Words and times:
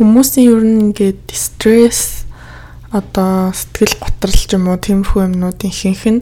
хүмүүсийн 0.00 0.48
ер 0.48 0.64
нь 0.64 0.80
ингээд 0.88 1.28
стресс 1.28 2.24
одоо 2.88 3.52
сэтгэл 3.52 4.00
готрол 4.00 4.32
ч 4.32 4.56
юм 4.56 4.72
уу 4.72 4.80
тиймэрхүү 4.80 5.28
юмнуудын 5.28 5.68
ихэнх 5.68 6.04
нь 6.08 6.20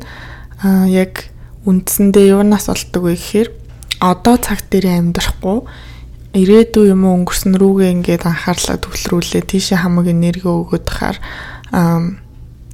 яг 0.91 1.31
үндсэндээ 1.63 2.35
юунаас 2.35 2.67
болдог 2.67 3.03
вэ 3.07 3.15
гэхээр 3.15 3.49
одоо 4.03 4.35
цаг 4.43 4.67
дээр 4.67 4.99
амьдрахгүй 4.99 5.63
ирээдүй 6.35 6.91
юм 6.91 7.07
уу 7.07 7.23
өнгөрсөн 7.23 7.55
рүүгээ 7.55 7.95
ингээд 8.03 8.27
анхаарлаа 8.27 8.83
төвлөрүүлээ 8.83 9.47
тийшээ 9.47 9.79
хамаг 9.79 10.11
энерги 10.11 10.51
өгөөд 10.51 10.87
хахаар 10.91 11.17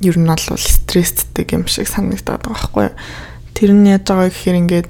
ер 0.01 0.17
нь 0.17 0.25
бол 0.25 0.57
стресстэй 0.57 1.45
юм 1.53 1.69
шиг 1.69 1.85
санагдаад 1.85 2.49
байгаа 2.49 2.57
байхгүй 2.57 2.85
юу. 2.89 2.97
Тэр 3.53 3.71
нь 3.77 3.93
яаж 3.93 4.09
байгаа 4.09 4.33
гэхээр 4.33 4.61
ингээд 4.65 4.89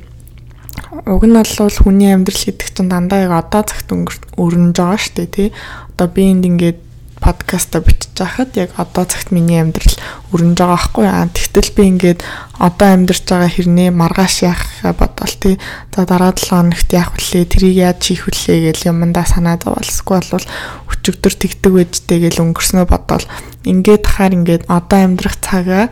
уг 1.03 1.23
нь 1.27 1.35
бол 1.35 1.71
хүний 1.83 2.15
амьдрал 2.15 2.39
гэдэг 2.39 2.69
чинь 2.71 2.91
дандаа 2.91 3.27
яг 3.27 3.33
одоо 3.35 3.63
цагт 3.67 3.91
өрнөж 3.91 4.77
байгаа 4.79 4.99
шүү 5.03 5.15
дээ 5.19 5.29
тий. 5.35 5.49
Одоо 5.95 6.07
би 6.07 6.23
энд 6.31 6.47
ингээд 6.47 6.79
подкаста 7.19 7.81
бичиж 7.81 8.13
байхад 8.15 8.55
яг 8.55 8.71
одоо 8.77 9.09
цагт 9.09 9.33
миний 9.33 9.59
амьдрал 9.59 9.97
өрнөж 10.31 10.55
байгаа 10.61 10.77
байхгүй 10.77 11.07
аа. 11.09 11.27
Тэгтэл 11.33 11.71
би 11.73 11.83
ингээд 11.91 12.21
одоо 12.61 12.89
амьдарч 12.93 13.25
байгаа 13.25 13.51
хэрнээ 13.51 13.91
маргааш 13.91 14.37
яах 14.45 14.63
бодвол 14.95 15.35
тий. 15.41 15.57
За 15.91 16.05
дараа 16.05 16.37
7 16.37 16.53
хоногт 16.53 16.91
яах 16.93 17.17
вүлээ, 17.17 17.45
тэрийг 17.49 17.77
яаж 17.81 18.01
хийх 18.05 18.29
вүлээ 18.29 18.59
гэл 18.71 18.89
юмдаа 18.93 19.25
санаа 19.25 19.57
зовлсгүй 19.57 20.21
бол 20.31 20.47
өчигдөр 20.93 21.35
тэгдэг 21.35 21.73
байжтэй 21.73 22.19
гэл 22.29 22.45
өнгөрснөө 22.45 22.85
бодвол 22.87 23.27
ингээд 23.65 24.05
хахаар 24.05 24.37
ингээд 24.37 24.63
одоо 24.69 24.99
амьдрах 25.01 25.37
цагаа 25.41 25.89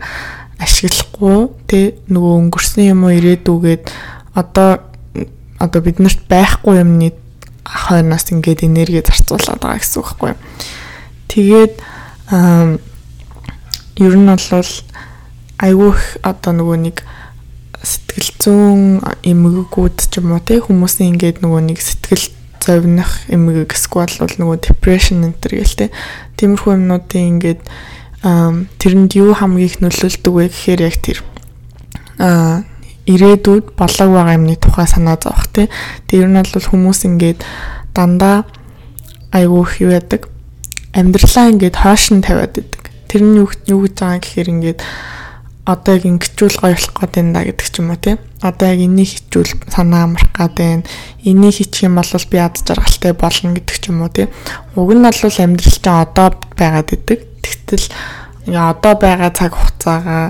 ашиглахгүй 0.61 1.49
тий 1.65 1.85
нөгөө 2.13 2.33
өнгөрсөн 2.45 2.93
юм 2.93 3.09
уу 3.09 3.17
ирээдүгээд 3.17 3.83
одоо 4.37 4.92
одоо 5.59 5.81
биднэрт 5.81 6.25
байхгүй 6.29 6.81
юмны 6.81 7.13
хойноос 7.63 8.31
ингээд 8.31 8.65
энерги 8.67 9.03
зарцуулаад 9.03 9.59
байгаа 9.61 9.79
гэсэн 9.79 9.99
үг 10.01 10.09
байхгүй. 10.19 10.33
Тэгээд 11.31 11.73
ер 14.03 14.15
нь 14.17 14.29
бол 14.29 14.71
айгүйх 15.63 16.01
одоо 16.23 16.51
нөгөө 16.53 16.77
нэг 16.83 16.97
сэтгэл 17.83 18.31
зүүн 18.39 18.83
эмгэгүүд 19.23 19.97
ч 20.07 20.19
юм 20.19 20.35
уу 20.35 20.43
те 20.43 20.59
хүмүүсийн 20.59 21.15
ингээд 21.15 21.43
нөгөө 21.43 21.61
нэг 21.67 21.79
сэтгэл 21.79 22.27
зовних 22.63 23.11
эмгэг 23.27 23.75
эсвэл 23.75 24.39
нөгөө 24.39 24.57
depression 24.63 25.35
гээл 25.35 25.75
те. 25.75 25.91
Тиймэрхүү 26.39 26.79
юмнуудын 26.79 27.27
ингээд 27.39 27.61
тэрэнд 28.23 29.11
юу 29.19 29.35
хамгийн 29.35 29.67
их 29.67 29.77
нөлөөлдөг 29.83 30.31
вэ 30.31 30.47
гэхээр 30.47 30.81
яг 30.87 30.95
тэр 31.03 31.19
а 32.23 32.63
ирээдүйд 33.05 33.75
болоог 33.75 34.11
байгаа 34.15 34.37
юмны 34.39 34.55
тухай 34.55 34.87
санаа 34.87 35.19
зовх 35.19 35.47
те 35.51 35.67
тэр 36.07 36.27
нь 36.27 36.39
бол 36.39 36.69
хүмүүс 36.71 37.03
ингээд 37.09 37.39
дандаа 37.93 38.47
айгүйх 39.33 39.81
юу 39.83 39.91
яадаг 39.97 40.31
амьдралаа 40.93 41.49
ингээд 41.49 41.75
хоош 41.81 42.13
нь 42.13 42.21
тавиад 42.21 42.57
идэг. 42.61 42.93
Тэр 43.09 43.21
нь 43.25 43.37
юу 43.41 43.49
юу 43.65 43.89
гэж 43.89 43.93
байгаа 43.97 44.21
гэхээр 44.21 44.49
ингээд 44.53 44.79
одоо 45.65 45.95
яг 45.95 46.03
ингэчүүл 46.05 46.57
гоё 46.59 46.75
болох 46.75 46.93
гээд 46.93 47.13
байна 47.17 47.33
да 47.33 47.41
гэдэг 47.47 47.67
ч 47.71 47.75
юм 47.81 47.89
уу 47.89 47.97
тийм. 47.97 48.17
Одоо 48.45 48.67
яг 48.69 48.79
энийг 48.83 49.09
хичүүл 49.09 49.51
санаа 49.73 50.03
амрах 50.05 50.29
гээд 50.37 50.53
байна. 50.59 50.83
Энийг 51.25 51.53
хийчих 51.55 51.87
юм 51.87 51.95
бол 51.97 52.13
би 52.29 52.37
ад 52.37 52.55
жаргалтай 52.61 53.13
болно 53.15 53.49
гэдэг 53.57 53.77
ч 53.79 53.85
юм 53.89 54.03
уу 54.05 54.11
тийм. 54.13 54.29
Уг 54.75 54.91
нь 54.93 55.01
бол 55.01 55.17
амьдрал 55.17 55.77
чинь 55.79 55.97
одоо 56.03 56.27
байгаад 56.53 56.89
идэг. 56.93 57.19
Тэгтэл 57.41 57.85
одоо 58.53 58.93
байгаа 58.99 59.31
цаг 59.31 59.55
хугацаагаа 59.55 60.25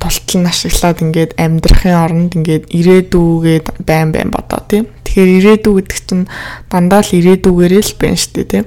тултал 0.00 0.40
нь 0.40 0.48
ашиглаад 0.48 0.98
ингээд 1.04 1.36
амьдрахын 1.36 1.94
оронд 1.94 2.32
ингээд 2.34 2.64
ирээдүгээд 2.72 3.66
байн 3.84 4.08
байн 4.10 4.32
бодоо 4.32 4.64
тийм. 4.66 4.88
Тэгэхээр 5.04 5.30
ирээдүг 5.38 5.74
гэдэг 5.78 5.98
чинь 6.08 6.24
дандаа 6.72 7.04
л 7.04 7.12
ирээдүгээрээ 7.12 7.82
л 7.84 7.94
байна 8.00 8.18
шүү 8.18 8.32
дээ 8.34 8.48
тийм 8.48 8.66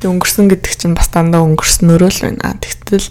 Тэг 0.00 0.08
өнгөрсөн 0.12 0.48
гэдэг 0.52 0.72
чинь 0.76 0.96
бас 0.96 1.08
дандаа 1.08 1.44
өнгөрснөрөө 1.44 2.10
л 2.12 2.20
байна. 2.28 2.60
Тэгтэл 2.60 3.06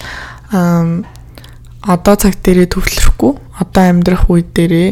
одоо 1.84 2.16
цаг 2.16 2.38
дээрээ 2.46 2.70
төвлөрөхгүй 2.70 3.34
одоо 3.60 3.84
амьдрах 3.84 4.30
үе 4.30 4.46
дээрээ 4.46 4.90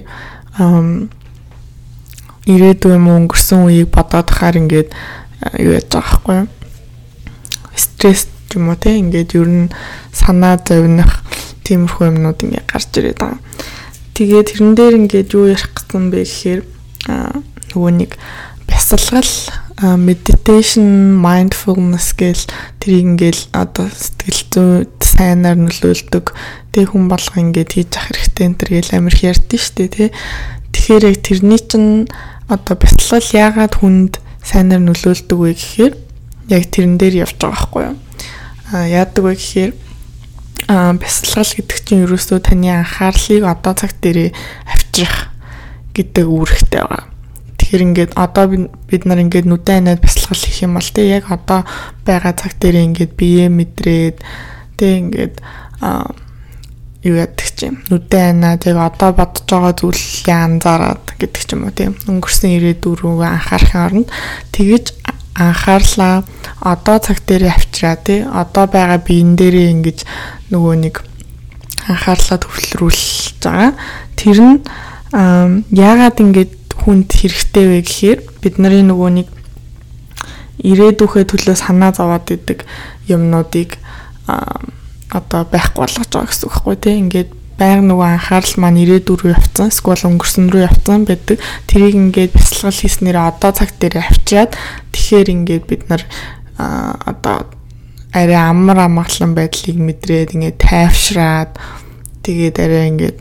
ирээдүйн 2.49 2.97
юм 2.97 3.07
өнгөрсөн 3.29 3.69
үеийг 3.69 3.93
бодоод 3.93 4.27
хахаар 4.33 4.57
ингээд 4.57 4.89
юу 5.61 5.77
яаж 5.77 5.87
байгаа 5.93 6.01
байхгүй 6.01 6.35
юу? 6.41 6.49
Стресс 7.77 8.27
юм 8.57 8.73
уу 8.73 8.77
те 8.81 8.97
ингээд 8.97 9.37
ер 9.37 9.47
нь 9.47 9.69
санаа 10.11 10.57
зовних 10.57 11.20
тиймэрхүү 11.71 12.05
юмнууд 12.11 12.39
ингээд 12.43 12.67
гарч 12.67 12.91
ирээд 12.99 13.19
байгаа. 13.23 13.39
Тэгээд 14.11 14.47
тэрэн 14.51 14.71
дээр 14.75 14.93
ингээд 14.99 15.29
юу 15.31 15.47
ярих 15.47 15.71
гэсэн 15.71 16.11
бэ 16.11 16.19
гэхээр 16.27 16.61
нөгөө 17.71 17.91
нэг 17.95 18.11
бясалгал 18.67 19.31
meditation 19.97 21.17
mindfulness 21.17 22.13
гэл 22.13 22.43
тэрийг 22.77 23.17
ингээл 23.17 23.43
одоо 23.55 23.87
сэтгэл 23.89 24.43
зүй 24.51 24.71
сайнаар 25.01 25.57
нөлөөлдөг 25.57 26.35
тэг 26.75 26.85
хүн 26.93 27.09
болго 27.09 27.35
ингээд 27.41 27.71
хийж 27.73 27.91
ах 27.97 28.13
хэрэгтэй 28.13 28.45
энэ 28.45 28.57
төр 28.61 28.69
гэл 28.77 28.95
амир 28.99 29.15
ярьдэн 29.17 29.57
штэ 29.57 29.87
тий 29.89 30.09
Тэгэхээр 30.71 31.03
яг 31.09 31.17
тэрний 31.25 31.59
чинь 31.59 32.05
одоо 32.45 32.75
бяцлал 32.77 33.25
яагаад 33.25 33.73
хүнд 33.81 34.21
сайнаар 34.45 34.85
нөлөөлдөг 34.85 35.37
вэ 35.39 35.51
гэхээр 35.57 35.93
яг 36.53 36.63
тэрэн 36.69 36.95
дээр 37.01 37.25
явж 37.25 37.41
байгаа 37.41 37.57
байхгүй 37.57 37.83
юу 37.89 37.95
а 38.71 38.87
яадаг 38.87 39.23
вэ 39.25 39.33
гэхээр 39.35 39.71
а 40.71 40.95
бяцлал 40.95 41.43
гэдэг 41.43 41.79
чинь 41.83 42.03
ерөөсөө 42.07 42.39
таны 42.47 42.71
анхаарлыг 42.71 43.43
одоо 43.43 43.75
цаг 43.75 43.91
дээрээ 43.99 44.31
авчрах 44.71 45.27
гэдэг 45.91 46.25
үүрэгтэй 46.31 46.79
байгаа. 46.79 47.11
Тэгэхээр 47.59 47.85
ингээд 47.91 48.11
одоо 48.15 48.45
бид 48.87 49.03
нар 49.03 49.19
ингээд 49.19 49.51
нүдэн 49.51 49.83
анаад 49.83 49.99
бясалгал 49.99 50.39
хийх 50.39 50.63
юм 50.63 50.79
бол 50.79 50.87
те 50.95 51.03
яг 51.11 51.27
одоо 51.27 51.67
байгаа 52.07 52.33
цаг 52.39 52.55
дээр 52.55 52.87
ингээд 52.87 53.19
бие 53.19 53.51
мэдрээд 53.51 54.23
те 54.79 54.85
ингээд 54.95 55.43
юу 57.03 57.15
яддаг 57.19 57.49
чи 57.51 57.67
нүдэн 57.67 58.39
анаад 58.39 58.63
яг 58.63 58.77
одоо 58.79 59.11
бодож 59.11 59.43
байгаа 59.51 59.73
зүйлээ 59.75 60.39
анзаараад 60.39 61.03
гэдэг 61.19 61.41
ч 61.43 61.49
юм 61.51 61.67
уу 61.67 61.75
тийм 61.75 61.99
өнгөрсөн 62.07 62.55
ирээдүг 62.55 62.95
рүү 63.01 63.25
анхаарахын 63.27 64.07
оронд. 64.07 64.07
Тэгэж 64.55 65.00
анхаарлаа. 65.41 66.23
Одоо 66.61 66.97
цаг 67.01 67.25
дээр 67.25 67.49
авчраа 67.49 67.95
тий. 67.97 68.21
Одоо 68.21 68.65
байгаа 68.69 69.01
биен 69.01 69.33
дээрээ 69.35 69.73
ингэж 69.73 69.99
нөгөө 70.53 70.75
нэг 70.85 70.95
анхаарлаа 71.89 72.37
төвлөрүүлж 72.37 73.41
байгаа. 73.41 73.73
Тэр 74.15 74.37
нь 74.41 74.57
яагаад 75.11 76.17
ингэж 76.21 76.51
хүнд 76.81 77.09
хэрэгтэй 77.09 77.65
вэ 77.67 77.79
гэхээр 77.81 78.19
бид 78.41 78.55
нарын 78.61 78.89
нөгөө 78.89 79.09
нэг 79.17 79.27
ирээдүйхээ 80.61 81.25
төлөө 81.25 81.55
санаа 81.57 81.91
зовоод 81.93 82.29
идэг 82.31 82.65
юмнуудыг 83.09 83.77
одоо 85.11 85.41
байхгүй 85.49 85.81
болгож 85.83 86.09
байгаа 86.09 86.29
гэсэн 86.29 86.45
үг 86.47 86.53
байхгүй 86.53 86.75
тийм 86.77 86.97
ингээд 87.05 87.29
байнга 87.61 87.85
нөгөө 87.93 88.07
анхаарал 88.17 88.55
маань 88.57 88.81
ирээдүр 88.81 89.19
рүү 89.21 89.33
явцсан 89.37 89.69
эсвэл 89.69 90.09
өнгөрсөн 90.09 90.49
рүү 90.49 90.65
явцсан 90.65 91.05
байдаг 91.05 91.37
тэрийг 91.69 91.95
ингээд 92.01 92.33
бясалгал 92.33 92.81
хийснээр 92.81 93.17
одоо 93.21 93.51
цаг 93.53 93.69
дээр 93.77 94.01
авчиад 94.01 94.57
тэгэхээр 94.89 95.27
ингээд 95.29 95.63
бид 95.69 95.83
нар 95.93 96.01
одоо 96.57 97.45
арай 98.11 98.39
амар 98.41 98.89
амгалан 98.89 99.37
байдлыг 99.37 99.77
мэдрээд 99.77 100.33
ингээд 100.33 100.57
тайвшраад 100.57 101.53
тэгээд 102.25 102.57
арай 102.57 102.89
ингээд 102.89 103.17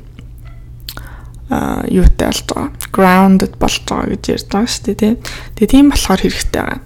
юутай 1.90 2.30
болж 2.30 2.46
байгаа. 2.46 2.70
Grounded 2.94 3.58
болж 3.58 3.82
байгаа 3.86 4.14
гэж 4.14 4.24
ярьж 4.30 4.46
байгаа 4.50 4.70
шүү 4.70 4.84
дээ, 4.86 4.94
тийм. 4.94 5.16
Тэгээ 5.58 5.70
тийм 5.74 5.86
болохоор 5.90 6.20
хэрэгтэй 6.22 6.62
байгаа. 6.62 6.80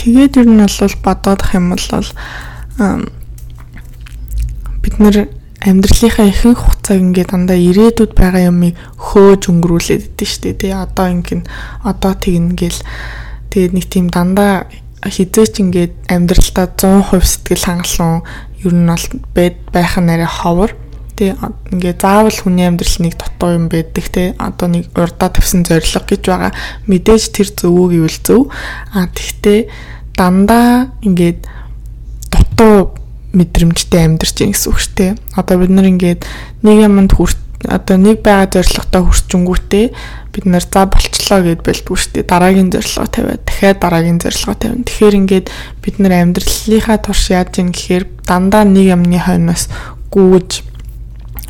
Тэгээд 0.00 0.36
ер 0.40 0.48
нь 0.48 0.60
бол 0.64 0.96
бодоодох 1.04 1.50
юм 1.52 1.66
бол 1.68 1.86
бид 4.82 4.96
нэр 4.98 5.16
амьдралынхаа 5.62 6.26
ихэнх 6.26 6.58
хугацааг 6.58 7.00
ингээд 7.00 7.30
дандаа 7.30 7.58
ирээдүйд 7.58 8.12
байгаа 8.18 8.50
юмыг 8.50 8.74
хөөж 8.98 9.42
өнгөрүүлээд 9.46 10.02
идэв 10.10 10.32
дээ, 10.42 10.54
тий. 10.58 10.72
Одоо 10.74 11.06
ингэн 11.06 11.42
одоо 11.86 12.12
тэгнэ 12.18 12.58
гэл 12.58 12.80
тэгээд 13.54 13.72
нэг 13.78 13.86
тийм 13.86 14.06
дандаа 14.10 14.66
хизээч 15.06 15.62
ингээд 15.62 15.94
амьдралдаа 16.10 16.66
100% 16.74 17.22
сэтгэл 17.22 17.66
хангалуун 17.66 18.22
ер 18.66 18.74
нь 18.74 18.86
бол 18.90 19.06
байд 19.34 19.56
байх 19.70 19.94
нь 19.98 20.10
арай 20.10 20.26
ховор 20.26 20.72
Тэ 21.12 21.36
ингээ 21.68 22.00
заавал 22.00 22.32
хүний 22.32 22.64
амьдрал 22.64 22.96
нэг 23.04 23.20
дутуу 23.20 23.50
юм 23.52 23.66
байдаг 23.68 24.06
те 24.08 24.32
одоо 24.40 24.68
нэг 24.72 24.88
урдаа 24.96 25.28
тавьсан 25.28 25.60
зориг 25.60 25.84
гэж 26.08 26.22
байгаа. 26.24 26.56
Мэдээж 26.88 27.24
тэр 27.36 27.48
зөвөө 27.52 27.86
гэвэл 27.92 28.18
зөв. 28.24 28.48
А 28.96 29.04
тэгтээ 29.12 29.68
дандаа 30.16 30.88
ингээд 31.04 31.44
дутуу 32.32 32.96
мэдрэмжтэй 33.32 34.00
амьдарч 34.04 34.36
ийн 34.40 34.52
гэсэн 34.52 34.70
үг 34.72 34.78
шүү 34.80 34.94
дээ. 34.96 35.12
Одоо 35.36 35.56
бид 35.60 35.72
нар 35.72 35.88
ингээд 35.88 36.22
нэг 36.62 36.76
юмд 36.84 37.12
хүрт 37.16 37.40
одоо 37.68 37.96
нэг 37.96 38.22
байгаа 38.26 38.50
зорилготой 38.50 39.02
хүрчэнгүүтээ 39.06 39.86
бид 40.32 40.44
нар 40.48 40.64
за 40.64 40.86
болчлоо 40.86 41.40
гэд 41.46 41.62
бэлдгүй 41.62 41.96
шүү 41.96 42.12
дээ. 42.18 42.26
Дараагийн 42.26 42.70
зорилгоо 42.72 43.06
тавиад 43.06 43.42
дахиад 43.46 43.78
дараагийн 43.78 44.18
зорилгоо 44.18 44.56
тавина 44.58 44.84
тэгэхээр 44.84 45.18
ингээд 45.20 45.46
бид 45.84 45.96
нар 46.02 46.12
амьдралынхаа 46.26 46.98
турш 46.98 47.30
яаж 47.30 47.62
ийн 47.62 47.70
гэхээр 47.70 48.04
дандаа 48.26 48.64
нэг 48.66 48.86
юмны 48.90 49.18
хойноос 49.20 49.70
гүйж 50.10 50.50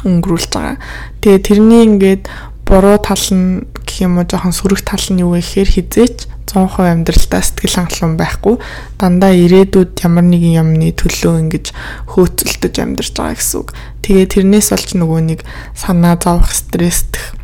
өнгөрүүлж 0.04 0.50
байгаа. 0.52 0.76
Тэгээ 1.22 1.40
тэрний 1.46 1.82
ингээд 1.88 2.22
буруу 2.66 2.98
тал 2.98 3.26
нь 3.32 3.64
гэх 3.86 4.04
юм 4.04 4.18
уу 4.20 4.26
жоохон 4.28 4.52
сөрөг 4.52 4.82
тал 4.84 5.06
нь 5.10 5.22
юу 5.22 5.38
вэ 5.38 5.40
гэхээр 5.40 5.70
хизээч 5.70 6.18
100% 6.52 6.92
амьдралдаа 6.92 7.42
сэтгэл 7.42 7.76
хангалуун 7.80 8.16
байхгүй 8.20 8.54
дандаа 9.00 9.32
ирээдүйд 9.32 10.04
ямар 10.04 10.26
нэгэн 10.28 10.60
юмны 10.60 10.92
төлөө 10.92 11.34
ингэж 11.48 11.66
хөөцөлдөж 12.12 12.74
амьдарч 12.76 13.12
байгаа 13.16 13.36
гэсэн 13.40 13.58
үг. 13.60 13.68
Тэгээ 14.04 14.26
тэрнээс 14.36 14.68
олж 14.76 14.88
нөгөө 15.00 15.20
нэг 15.32 15.40
санаа 15.72 16.20
зовох 16.20 16.52
стресстэх 16.52 17.34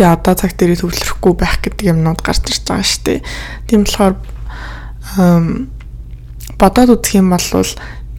тэгээ 0.00 0.16
одоо 0.16 0.34
цаг 0.38 0.56
дээр 0.56 0.80
төвлөрөхгүй 0.80 1.34
байх 1.36 1.60
гэдэг 1.60 1.92
юмнууд 1.92 2.20
гарч 2.24 2.48
ирж 2.48 2.64
байгаа 2.64 2.88
шүү 2.88 3.02
дээ. 3.04 3.20
Тийм 3.68 3.82
болохоор 3.84 4.14
бодоод 6.56 6.90
үзэх 6.96 7.20
юм 7.20 7.28
бол 7.34 7.44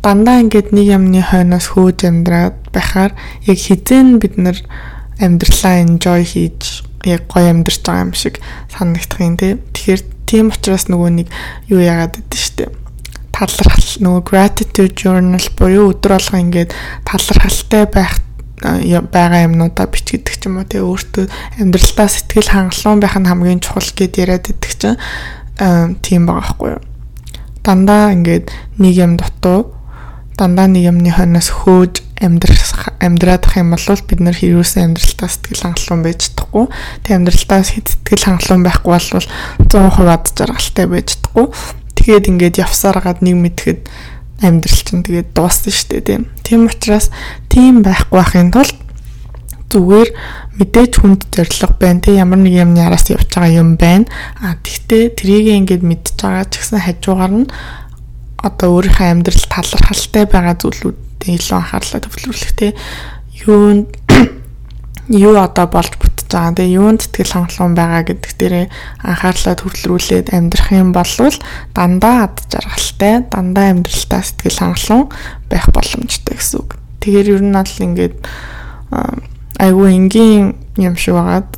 дандаа 0.01 0.41
ингээд 0.45 0.73
нэг 0.73 0.87
юмны 0.93 1.21
хойноос 1.25 1.73
хөөж 1.73 1.99
амьдраад 2.05 2.57
байхаар 2.73 3.13
яг 3.45 3.57
хизэн 3.57 4.21
бид 4.21 4.37
нар 4.37 4.57
амьдралаа 5.21 5.85
enjoy 5.85 6.21
хийж 6.25 6.85
яг 7.05 7.25
гоё 7.29 7.49
амьдарч 7.53 7.81
байгаа 7.85 8.05
юм 8.05 8.13
шиг 8.13 8.41
санагдах 8.69 9.21
юм 9.21 9.37
тий. 9.37 9.57
Тэгэхээр 9.81 10.01
тийм 10.29 10.53
учраас 10.53 10.85
нөгөө 10.93 11.09
нэг 11.09 11.27
юу 11.73 11.81
яагаад 11.81 12.21
гэдэг 12.21 12.37
штеп 12.37 12.73
талархал 13.33 13.89
нөгөө 14.05 14.21
gratitude 14.29 14.93
journal 14.93 15.41
буюу 15.57 15.89
өдөр 15.89 16.21
алга 16.21 16.37
ингээд 16.37 16.75
талархалтай 17.09 17.89
байх 17.89 18.21
байгаа 18.61 19.49
юмнуудаа 19.49 19.89
бичгэдэг 19.89 20.37
ч 20.37 20.45
юм 20.45 20.61
уу 20.61 20.69
тэгээ 20.69 20.85
өөртөө 20.85 21.25
амьдралдаа 21.65 22.07
сэтгэл 22.13 22.53
хангалуун 22.53 23.01
байх 23.01 23.17
нь 23.17 23.25
хамгийн 23.25 23.63
чухал 23.65 23.89
гэд 23.97 24.21
яриад 24.21 24.45
идэх 24.53 24.73
чинь 24.77 25.01
тийм 26.05 26.29
байгаа 26.29 26.45
байхгүй 26.45 26.69
юу. 26.77 26.83
Дандаа 27.65 28.13
ингээд 28.13 28.53
нэг 28.77 28.93
юм 28.93 29.17
дутуу 29.17 29.73
дандаа 30.37 30.69
нэг 30.69 30.93
юмны 30.93 31.09
хойноос 31.09 31.49
хөөж 31.49 32.05
амьдрах 32.21 32.93
амьдраад 33.01 33.43
ах 33.49 33.57
юм 33.57 33.73
бол 33.73 34.01
бид 34.05 34.19
нар 34.21 34.37
хэрүүсэн 34.37 34.93
амьдралтаа 34.93 35.29
сэтгэл 35.29 35.65
хангалуун 35.65 36.03
байж 36.05 36.19
чадахгүй. 36.29 36.65
Тэг 37.01 37.13
амьдралтаа 37.17 37.61
сэтгэл 37.65 38.25
хангалуун 38.29 38.63
байхгүй 38.69 38.91
бол 38.93 39.09
100% 39.65 40.13
ад 40.13 40.25
жаргалтай 40.37 40.85
байж 40.85 41.07
чадахгүй. 41.17 41.45
Тэгээд 41.97 42.29
ингээд 42.29 42.61
явсараад 42.61 43.25
нэг 43.25 43.35
мэдхэд 43.41 43.79
амьдрал 44.45 44.81
чинь 44.85 45.05
тэгээд 45.05 45.33
дуусна 45.33 45.73
шүү 45.73 45.89
дээ 45.89 46.01
тийм. 46.05 46.23
Тийм 46.45 46.69
учраас 46.69 47.09
тийм 47.49 47.81
байхгүй 47.81 48.17
байхын 48.21 48.53
тулд 48.53 48.77
зүгээр 49.71 50.09
мэдээж 50.59 50.93
хүнд 50.99 51.21
зориг 51.31 51.77
байна 51.79 52.03
те 52.03 52.17
ямар 52.19 52.41
нэг 52.41 52.53
юмны 52.59 52.81
араас 52.83 53.07
явж 53.07 53.29
байгаа 53.31 53.61
юм 53.61 53.77
байна. 53.79 54.05
А 54.41 54.59
тэгтээ 54.59 55.15
трийг 55.15 55.47
ингээд 55.47 55.85
мэдж 55.85 56.19
байгаа 56.19 56.45
ч 56.49 56.59
гэсэн 56.59 56.81
хажуугаар 56.85 57.33
нь 57.33 57.47
одоо 58.41 58.67
өөрийнхөө 58.77 59.07
амьдрал 59.11 59.45
талархалтай 59.49 60.25
байгаа 60.25 60.55
зүйлүүдэд 60.57 61.29
илүү 61.29 61.57
анхаарлаа 61.57 62.01
төвлөрүүлэх 62.01 62.53
те 62.57 62.67
юу 63.45 63.85
юу 65.25 65.35
одоо 65.37 65.65
болж 65.67 65.93
бүтэж 65.97 66.29
байгаа 66.31 66.55
те 66.57 66.65
юунд 66.71 67.01
сэтгэл 67.05 67.33
хангалуун 67.35 67.75
байгаа 67.75 68.01
гэдэг 68.07 68.31
дээрээ 68.39 68.65
анхаарлаа 69.05 69.55
төвлөрүүлээд 69.59 70.27
амьдрах 70.33 70.69
юм 70.71 70.89
бол 70.95 71.13
дандаа 71.75 72.17
ад 72.29 72.37
жаргалтай 72.49 73.15
дандаа 73.29 73.65
амьдралтаа 73.75 74.21
сэтгэл 74.23 74.59
хангалуун 74.61 75.07
байх 75.49 75.65
боломжтой 75.69 76.35
гэсэн 76.37 76.57
үг. 76.61 76.79
Тэгэхээр 77.01 77.27
ер 77.35 77.43
нь 77.43 77.53
бол 77.53 77.75
ингээд 77.85 78.15
айгүй 79.59 79.87
энгийн 79.93 80.55
юм 80.77 80.95
шиг 80.95 81.17
байгаад 81.17 81.49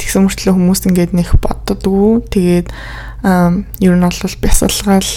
тэгсэн 0.00 0.26
мөртлөө 0.26 0.54
хүмүүс 0.56 0.80
ингээд 0.88 1.12
нэх 1.14 1.36
боддоггүй. 1.38 2.26
Тэгээд 2.32 2.68
ер 3.84 3.94
нь 3.94 4.04
бол 4.04 4.36
бясалгаал 4.42 5.10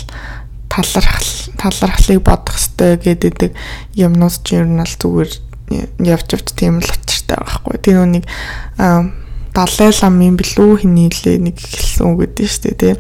талархал 0.72 1.32
талархлыг 1.60 2.24
бодох 2.24 2.56
хэрэгтэй 2.56 3.20
гэдэг 3.20 3.52
юмнууд 4.00 4.36
ч 4.48 4.56
ер 4.56 4.68
нь 4.72 4.80
л 4.80 4.96
зүгээр 4.96 5.32
явж 6.00 6.28
явж 6.32 6.48
тийм 6.56 6.80
л 6.80 6.88
учиртай 6.88 7.36
байгаа 7.36 7.60
хгүй. 7.60 7.78
Тэр 7.84 8.08
нүг 8.08 8.26
Далай 9.52 9.92
ламын 9.92 10.38
билүү 10.40 10.80
хинээлээ 10.80 11.36
нэг 11.44 11.60
хэлсэн 11.60 12.08
үг 12.08 12.24
гэдэг 12.24 12.48
шүү 12.48 12.64
дээ 12.72 12.76
тий. 12.80 12.96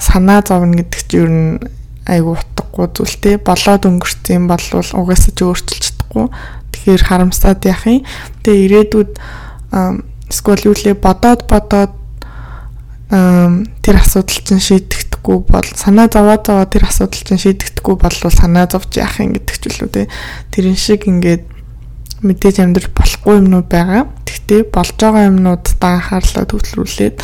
Санаа 0.00 0.40
зовно 0.40 0.80
гэдэг 0.80 1.02
чинь 1.04 1.20
ер 1.20 1.28
нь 1.28 1.50
айгу 2.08 2.40
утгагүй 2.40 2.88
зүйл 2.96 3.16
те 3.20 3.36
болоод 3.36 3.84
өнгөрсөн 3.84 4.48
бол 4.48 4.64
угаасаа 4.72 5.32
ч 5.36 5.44
өөрчилж 5.44 5.84
чадахгүй. 5.92 6.32
Тэгэхээр 6.72 7.02
харамсаад 7.04 7.60
яах 7.68 7.84
юм. 7.84 8.00
Тэгээ 8.40 8.64
ирээдүйд 8.64 9.12
эсвэл 10.32 10.72
юу 10.72 10.72
лээ 10.72 10.96
бодоод 10.96 11.44
бодоод 11.44 11.92
тэр 13.84 13.96
асуудал 14.00 14.40
чинь 14.40 14.64
шийдэх 14.64 15.07
шийдэхгүй 15.28 15.44
бол 15.44 15.68
санаа 15.76 16.08
зовоо 16.08 16.40
зовоо 16.40 16.64
тэр 16.64 16.88
асуудал 16.88 17.20
чинь 17.20 17.38
шийдэгдэхгүй 17.38 17.96
бол 18.00 18.16
санаа 18.32 18.64
зовж 18.64 18.96
яах 18.96 19.20
юм 19.20 19.36
гэдэг 19.36 19.56
ч 19.60 19.64
үлээ 19.68 19.92
те 19.92 20.08
тэрэн 20.52 20.76
шиг 20.76 21.04
ингээд 21.04 21.44
мэдээж 22.24 22.56
амьдрах 22.64 22.90
болохгүй 22.96 23.44
юмнууд 23.44 23.68
байгаа. 23.68 24.08
Тэгтээ 24.24 24.72
болж 24.72 24.96
байгаа 24.96 25.28
юмнуудаа 25.28 25.92
анхаарлаа 26.00 26.44
төвлөрүүлээд 26.48 27.16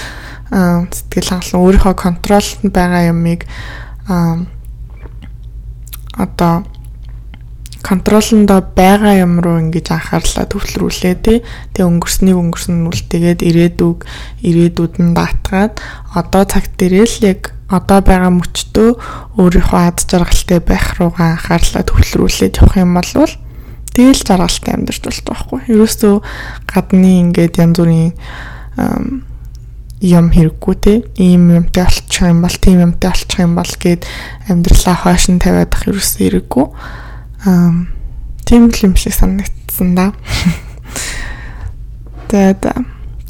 сэтгэл 0.93 1.33
хангалуун 1.33 1.65
өөрийнхөө 1.65 1.95
контролд 1.97 2.61
байгаа 2.69 3.03
юмыг 3.09 3.41
одоо 6.15 6.69
контролондоо 7.85 8.61
байгаа 8.65 9.15
юм 9.25 9.41
руу 9.45 9.61
ингэж 9.65 9.93
анхаарлаа 9.93 10.47
төвлөрүүлээ 10.49 11.15
тий. 11.25 11.39
Тэгээ 11.73 11.89
өнгөрснийг 11.89 12.37
өнгөрсөн 12.37 12.81
нь 12.81 12.89
үлдээгээд 12.89 13.41
ирээдүг 13.45 13.99
ирээдүйд 14.45 14.95
нь 15.05 15.13
даатгаад 15.13 15.81
одоо 16.17 16.43
цаг 16.49 16.65
дээр 16.81 17.05
л 17.05 17.19
яг 17.29 17.41
одоо 17.79 18.01
байгаа 18.01 18.33
мөчтөө 18.39 18.91
өөрийнхөө 19.39 19.81
ад 19.83 19.99
жаргалтай 20.07 20.61
байх 20.63 20.87
руугаа 20.99 21.35
анхаарлаа 21.35 21.83
төвлөрүүлээд 21.85 22.59
явах 22.63 22.77
юм 22.79 22.95
бол 22.95 23.11
тэгэл 23.95 24.27
жаргалтай 24.27 24.73
амьдарч 24.75 25.03
болж 25.03 25.19
байгаа 25.23 25.35
байхгүй. 25.35 25.61
Ерөөсөө 25.71 26.15
гадны 26.71 27.11
ингээд 27.23 27.59
янз 27.63 27.79
бүрийн 27.79 28.11
юм 30.05 30.27
хэрэггүй 30.35 30.77
те 30.85 30.95
ийм 31.17 31.49
юмтай 31.55 31.87
болчих 31.87 32.27
юм 32.27 32.43
бол 32.43 32.57
тийм 32.59 32.79
юмтай 32.83 33.11
болчих 33.11 33.41
юм 33.41 33.55
бол 33.55 33.73
гээд 33.79 34.03
амьдралаа 34.51 34.97
хойш 34.99 35.31
нь 35.31 35.41
тавиад 35.41 35.73
ах 35.73 35.87
ерөөсөө 35.89 36.21
хэрэггүй 36.21 36.67
аа 37.49 37.73
тийм 38.45 38.69
л 38.69 38.85
юм 38.85 38.95
шиг 38.97 39.15
санагдсан 39.17 39.95
да. 39.95 40.13
Тэгээд 42.29 42.63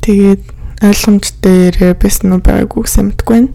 тэгээд 0.03 0.43
ойлгомжтой 0.83 1.71
яриа 1.71 1.95
байсан 1.95 2.35
уу 2.35 2.43
байгаагүй 2.43 2.83
гэсэн 2.83 3.15
мэдгүй 3.15 3.35
байна. 3.39 3.55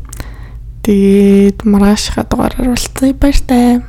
Тэгээд 0.83 1.65
маргаашхаа 1.67 2.23
дугаараар 2.23 2.69
уулзъя 2.71 3.13
баяр 3.13 3.39
таа. 3.47 3.88